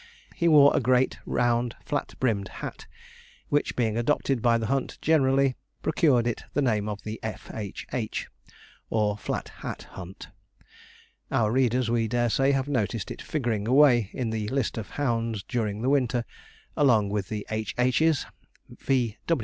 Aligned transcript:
He 0.35 0.47
wore 0.47 0.75
a 0.75 0.79
great 0.79 1.19
round 1.27 1.75
flat 1.85 2.15
brimmed 2.19 2.47
hat, 2.47 2.87
which 3.49 3.75
being 3.75 3.97
adopted 3.99 4.41
by 4.41 4.57
the 4.57 4.65
hunt 4.65 4.97
generally, 4.99 5.55
procured 5.83 6.25
it 6.25 6.43
the 6.55 6.61
name 6.63 6.89
of 6.89 7.03
the 7.03 7.19
'F.H.H.,' 7.21 8.27
or 8.89 9.15
'Flat 9.15 9.49
Hat 9.57 9.83
Hunt.' 9.91 10.29
Our 11.29 11.51
readers, 11.51 11.91
we 11.91 12.07
dare 12.07 12.31
say, 12.31 12.51
have 12.51 12.67
noticed 12.67 13.11
it 13.11 13.21
figuring 13.21 13.67
away, 13.67 14.09
in 14.11 14.31
the 14.31 14.47
list 14.47 14.79
of 14.79 14.89
hounds 14.89 15.43
during 15.43 15.83
the 15.83 15.89
winter, 15.91 16.25
along 16.75 17.09
with 17.09 17.29
the 17.29 17.45
'H.H.s,' 17.51 18.25
'V. 18.69 19.19